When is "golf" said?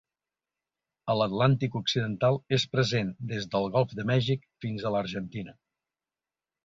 3.79-3.93